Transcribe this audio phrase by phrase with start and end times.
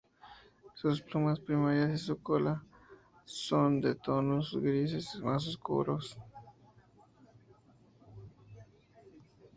[0.73, 2.65] Sus plumas primarias y la cola
[3.23, 6.17] son de tonos grises más oscuros.